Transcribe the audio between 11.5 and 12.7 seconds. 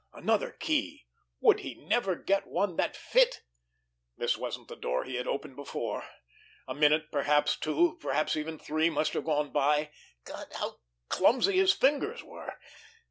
his fingers were!